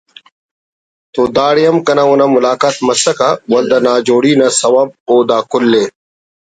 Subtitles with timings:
[1.13, 5.85] تو داڑے ہم کنا اونا ملاقات مسکہ ولدا ناجوڑی نا سوب او دا کل ءِ